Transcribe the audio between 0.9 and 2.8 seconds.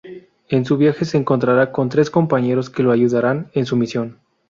se encontrará con tres compañeros